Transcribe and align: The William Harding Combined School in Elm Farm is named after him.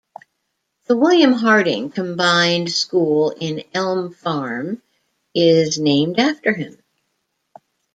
The 0.85 0.97
William 0.97 1.31
Harding 1.31 1.91
Combined 1.91 2.71
School 2.71 3.35
in 3.39 3.61
Elm 3.75 4.11
Farm 4.11 4.81
is 5.35 5.77
named 5.77 6.17
after 6.17 6.53
him. 6.53 6.81